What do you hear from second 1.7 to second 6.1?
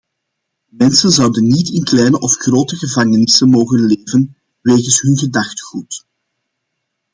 kleine of grote gevangenissen mogen leven wegens hun gedachtegoed.